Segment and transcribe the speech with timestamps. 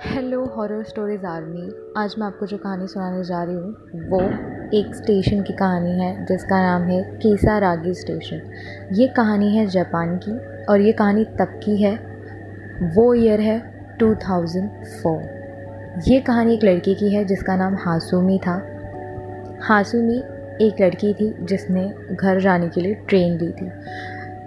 [0.00, 4.20] Hello horror stories army आज मैं आपको जो कहानी सुनाने जा रही हूँ, वो
[4.78, 8.40] एक स्टेशन की कहानी है, जिसका नाम है केसा रागी स्टेशन
[8.92, 11.96] ये कहानी है जापान की, और ये कहानी तब की है,
[12.94, 18.66] वो ईयर है 2004 ये कहानी एक लड़की की है, जिसका नाम हासुमी था।
[19.62, 20.18] हासुमी
[20.66, 23.70] एक लड़की थी, जिसने घर जाने के लिए ट्रेन ली थी।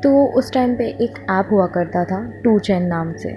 [0.04, 3.30] तो उस टाइम पे एक ऐप हुआ करता था टू चैन नाम से।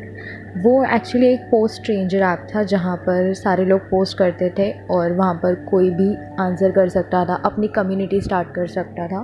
[0.56, 5.12] वो एक्चुअली एक पोस्ट स्ट्रेंजर ऐप था, जहाँ पर सारे लोग पोस्ट करते थे और
[5.12, 9.22] वहाँ पर कोई भी आंसर कर सकता था, अपनी कम्युनिटी स्टार्ट कर सकता था।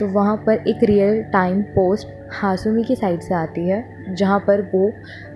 [0.00, 4.70] तो वहाँ पर एक रियल टाइम पोस्ट हासुमी की साइड से आती है, जहाँ पर
[4.74, 4.92] वो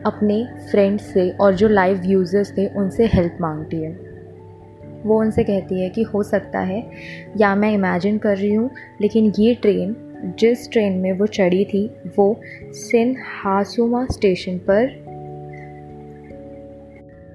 [0.07, 3.91] अपने फ्रेंड्स से और जो लाइव यूज़र्स थे, उनसे हेल्प मांगती है।
[5.05, 6.91] वो उनसे कहती है कि हो सकता है,
[7.37, 8.71] या मैं इमेजिन कर रही हूँ,
[9.01, 15.05] लेकिन ये ट्रेन जिस ट्रेन में वो चढ़ी थी, वो सिन हासुमा स्टेशन पर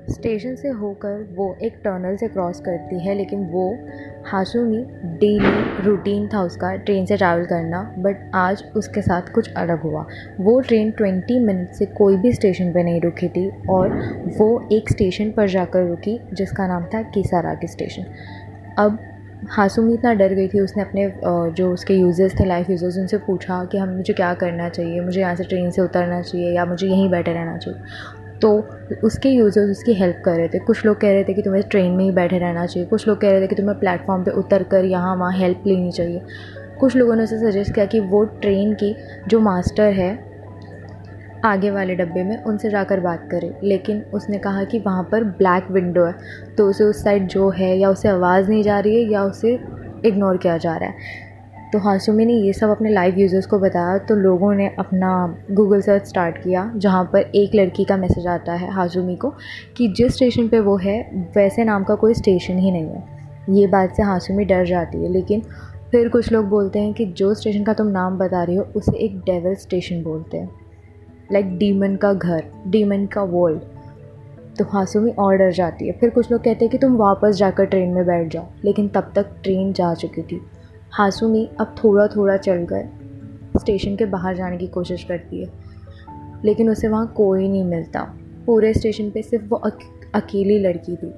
[0.10, 3.78] स्टेशन से होकर वो एक टनल से क्रॉस करती है, लेकिन वो
[4.26, 9.82] हासुमी डेली रूटीन था उसका ट्रेन से ट्रैवल करना, बट आज उसके साथ कुछ अलग
[9.82, 10.06] हुआ।
[10.40, 13.90] वो ट्रेन 20 मिनट से कोई भी स्टेशन पर नहीं रुकी थी और
[14.38, 18.06] वो एक स्टेशन पर जाकर रुकी, जिसका नाम था किसारागी स्टेशन।
[18.78, 19.00] अब
[19.48, 21.12] हासुमी इतना डर गई थी, उसने अपने
[21.56, 25.20] जो उसके यूज़र्स थे लाइफ यूज़र्स उनसे पूछा कि हम, मुझे क्या करना चाहिए, मुझे
[25.22, 27.80] यहाँ से ट्रेन से उतरना चाहिए या मुझे यहीं बैठे रहना चाहिए।
[28.42, 28.52] तो
[29.04, 31.92] उसके यूज़र्स उसकी हेल्प कर रहे थे। कुछ लोग कह रहे थे कि तुम्हें ट्रेन
[31.92, 34.64] में ही बैठे रहना चाहिए। कुछ लोग कह रहे थे कि तुम्हें प्लेटफॉर्म पे उतर
[34.64, 36.22] कर यहाँ वहाँ हेल्प लेनी चाहिए।
[36.80, 38.96] कुछ लोगों ने उसे सजेस्ट किया कि वो ट्रेन की
[39.28, 40.29] जो मास्टर है
[41.46, 45.72] आगे वाले डब्बे में उनसे जाकर बात करें। लेकिन उसने कहा कि वहाँ पर ब्लैक
[45.72, 46.14] विंडो है
[46.58, 49.60] तो उसे उस साइड जो है या उसे आवाज़ नहीं जा रही है या उसे
[50.06, 51.28] इग्नोर किया जा रहा है।
[51.74, 55.12] तो हासुमी ने ये सब अपने लाइव यूज़र्स को बताया तो लोगों ने अपना
[55.52, 59.34] गूगल सर्च स्टार्ट किया, जहाँ पर एक लड़की का मैसेज आता है हासुमी को
[59.78, 61.02] कि जिस स्टेशन पे वो है,
[61.36, 63.04] वैसे नाम का कोई स्टेशन ही नहीं है।
[63.50, 65.42] ये बात से हासुमी डर जाती है, लेकिन
[65.92, 68.98] फिर कुछ लोग बोलते हैं कि जो स्टेशन का तुम नाम बता रही हो, उसे
[68.98, 70.50] एक डेवल स्टेशन बोलते हैं।
[71.32, 73.62] लाइक डीमन का घर डीमन का वर्ल्ड
[74.58, 77.66] तो हासुमी और डर जाती है। फिर कुछ लोग कहते हैं कि तुम वापस जाकर
[77.66, 80.42] ट्रेन में बैठ जाओ। लेकिन तब तक ट्रेन जा चुकी थी।
[80.92, 82.90] हासुमी अब थोड़ा थोड़ा चल कर
[83.60, 85.50] स्टेशन के बाहर जाने की कोशिश करती है।
[86.46, 88.16] लेकिन उसे वहाँ कोई नहीं मिलता।
[88.46, 89.80] पूरे स्टेशन पे सिर्फ़ वो अक,
[90.16, 91.14] अकेली लड़की थी।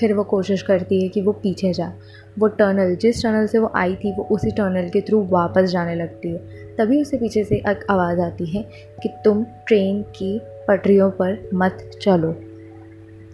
[0.00, 1.92] फिर वो कोशिश करती है कि वो पीछे जाए।
[2.38, 5.94] वो टनल जिस टनल से वो आई थी वो उसी टनल के थ्रू वापस जाने
[5.94, 8.62] लगती है। तभी उसे पीछे से एक आवाज़ आती है
[9.02, 12.34] कि तुम ट्रेन की पटरियों पर मत चलो।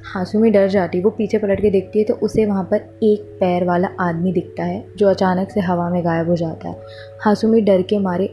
[0.04, 3.64] हासुमी डर जाती, वो पीछे पलट के देखती है तो उसे वहाँ पर एक पैर
[3.64, 6.82] वाला आदमी दिखता है जो अचानक से हवा में गायब हो जाता है।
[7.20, 8.26] हासुमी डर के मारे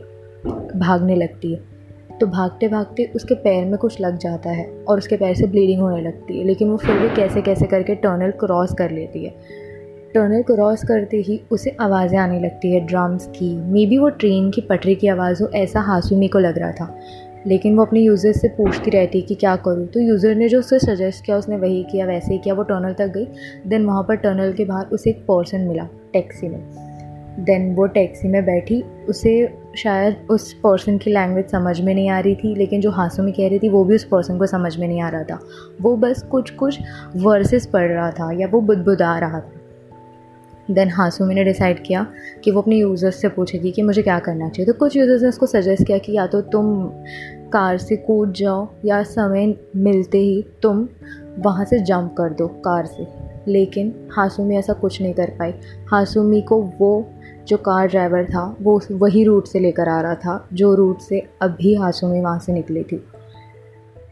[0.76, 1.60] भागने लगती है।
[2.20, 5.82] तो भागते भागते उसके पैर में कुछ लग जाता है और उसके पैर से ब्लीडिंग
[5.82, 9.34] होने लगती है, लेकिन वो फिर भी कैसे कैसे करके टनल क्रॉस कर लेती है।
[10.14, 14.52] टनल क्रॉस करते ही उसे आवाज़ें आने लगती है, ड्रम्स की। मे बी वो ट्रेन
[14.52, 16.98] की पटरी की आवाज़ हो, ऐसा हासुमी को लग रहा था।
[17.48, 19.88] लेकिन वो अपने यूज़र से पूछती रहती कि क्या करूँ?
[19.88, 22.94] तो यूज़र ने जो उसे सजेस्ट किया, उसने वही किया, वैसे ही किया। वो टनल
[22.94, 23.28] तक गई।
[23.68, 26.62] देन वहाँ पर टनल के बाहर उसे एक पर्सन मिला टैक्सी में।
[27.40, 32.20] देन वो टैक्सी में बैठी। उसे शायद उस पर्सन की लैंग्वेज समझ में नहीं आ
[32.20, 34.78] रही थी, लेकिन जो हासों में कह रही थी, वो भी उस पर्सन को समझ
[34.78, 35.40] में नहीं आ रहा था।
[35.82, 36.80] वो बस कुछ कुछ
[37.16, 39.61] वर्सेस पढ़ रहा था, या वो बुदबुदा रहा था।
[40.72, 42.08] देन हासुमी ने डिसाइड किया
[42.44, 45.30] कि वो अपने यूज़र्स से पूछेगी कि मुझे क्या करना चाहिए। तो कुछ यूज़र्स ने
[45.30, 46.86] उसको सजेस्ट किया कि या तो तुम
[47.54, 50.88] कार से कूद जाओ या समय मिलते ही तुम
[51.40, 53.08] वहाँ से जंप कर दो कार से।
[53.48, 55.54] लेकिन हासुमी ऐसा कुछ नहीं कर पाई।
[55.92, 57.10] हासुमी को वो
[57.48, 61.28] जो कार ड्राइवर था, वो वही रूट से लेकर आ रहा था, जो रूट से
[61.42, 63.04] अभी हासुमी वहाँ से निकली थी।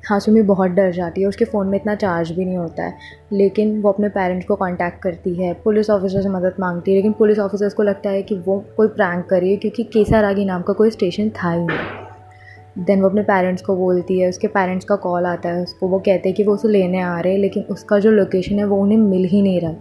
[0.09, 2.93] हाशुमी बहुत डर जाती है, उसके फ़ोन में इतना चार्ज भी नहीं होता है।
[3.33, 7.11] लेकिन वो अपने पेरेंट्स को कांटेक्ट करती है पुलिस ऑफिसर से मदद मांगती है, लेकिन
[7.11, 10.89] पुलिस ऑफिसर्स को लगता है कि वो कोई प्रैंक करिए क्योंकि केसारागी नाम का कोई
[10.89, 15.25] स्टेशन था ही नहीं। देन वो अपने पेरेंट्स को बोलती है, उसके पेरेंट्स का कॉल
[15.25, 17.99] आता है, उसको वो कहते हैं कि वो उसे लेने आ रहे हैं, लेकिन उसका
[17.99, 19.73] जो लोकेशन है वो उन्हें मिल ही नहीं रहा।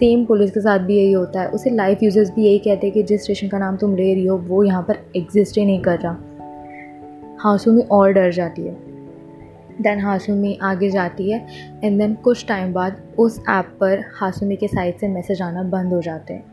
[0.00, 2.94] सेम पुलिस के साथ भी यही होता है, उसे लाइफ यूज़र्स भी यही कहते हैं
[2.94, 5.80] कि जिस स्टेशन का नाम तुम ले रही हो, वो यहाँ पर एग्जिस्ट ही नहीं
[5.80, 6.16] कर रहा।
[7.38, 8.93] हासुमी और डर जाती है।
[9.82, 11.46] देन हासुमी आगे जाती है
[11.84, 15.92] एंड देन कुछ टाइम बाद उस ऐप पर हासुमी के साइड से मैसेज आना बंद
[15.92, 16.44] हो जाते हैं।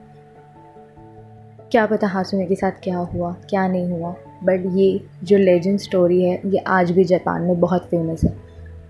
[1.71, 6.23] क्या पता हासुमी के साथ क्या हुआ, क्या नहीं हुआ बट ये जो लेजेंड स्टोरी
[6.23, 8.37] है, ये आज भी जापान में बहुत फ़ेमस है।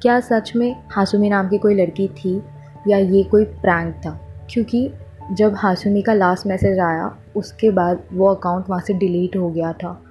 [0.02, 2.42] क्या सच में हासुमी नाम की कोई लड़की थी,
[2.88, 4.22] या ये कोई प्रैंक था?
[4.50, 4.94] क्योंकि
[5.32, 9.74] जब हासुमी का लास्ट मैसेज आया, उसके बाद वो अकाउंट वहाँ से डिलीट हो गया
[9.74, 10.04] था।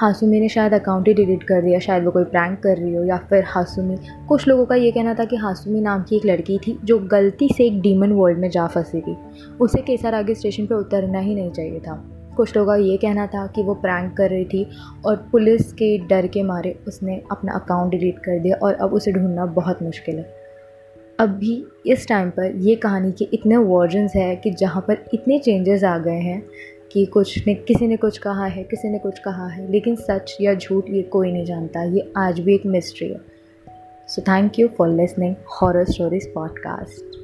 [0.00, 3.02] हासुमी ने शायद अकाउंट ही डिलीट कर दिया शायद वो कोई प्रैंक कर रही हो,
[3.04, 3.96] या फिर हासुमी
[4.28, 7.48] कुछ लोगों का ये कहना था कि हासुमी नाम की एक लड़की थी जो गलती
[7.56, 9.16] से एक डीमन वर्ल्ड में जा फंसी थी।
[9.60, 12.02] उसे केसर आगे स्टेशन पर उतरना ही नहीं चाहिए था।
[12.36, 14.66] कुछ लोगों का ये कहना था कि वो प्रैंक कर रही थी
[15.06, 19.12] और पुलिस के डर के मारे उसने अपना अकाउंट डिलीट कर दिया और अब उसे
[19.12, 20.30] ढूंढना बहुत मुश्किल है।
[21.20, 25.38] अब भी इस टाइम पर ये कहानी के इतने वर्जन्स हैं कि जहाँ पर इतने
[25.38, 26.42] चेंजेस आ गए हैं
[26.92, 30.36] कि कुछ ने, किसी ने कुछ कहा है, किसी ने कुछ कहा है, लेकिन सच
[30.40, 33.20] या झूठ ये कोई नहीं जानता। ये आज भी एक मिस्ट्री है।
[34.08, 37.21] So thank you for listening horror stories podcast